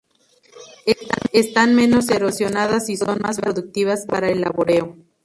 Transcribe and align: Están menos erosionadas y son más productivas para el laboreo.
Están 1.31 1.75
menos 1.75 2.09
erosionadas 2.09 2.89
y 2.89 2.97
son 2.97 3.19
más 3.21 3.39
productivas 3.39 4.07
para 4.07 4.29
el 4.31 4.41
laboreo. 4.41 4.97